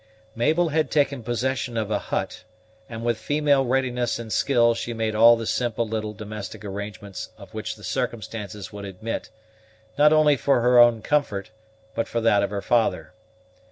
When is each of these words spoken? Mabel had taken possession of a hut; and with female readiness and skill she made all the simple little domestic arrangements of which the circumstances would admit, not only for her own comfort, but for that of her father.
Mabel 0.33 0.69
had 0.69 0.89
taken 0.89 1.21
possession 1.21 1.77
of 1.77 1.91
a 1.91 1.99
hut; 1.99 2.43
and 2.89 3.03
with 3.05 3.19
female 3.19 3.63
readiness 3.63 4.17
and 4.17 4.33
skill 4.33 4.73
she 4.73 4.93
made 4.93 5.13
all 5.13 5.37
the 5.37 5.45
simple 5.45 5.87
little 5.87 6.11
domestic 6.15 6.65
arrangements 6.65 7.29
of 7.37 7.53
which 7.53 7.75
the 7.75 7.83
circumstances 7.83 8.73
would 8.73 8.83
admit, 8.85 9.29
not 9.99 10.11
only 10.11 10.35
for 10.37 10.61
her 10.61 10.79
own 10.79 11.03
comfort, 11.03 11.51
but 11.93 12.07
for 12.07 12.19
that 12.19 12.41
of 12.41 12.49
her 12.49 12.63
father. 12.63 13.13